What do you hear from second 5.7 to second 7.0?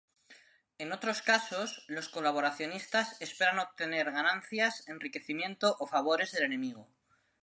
o favores del enemigo.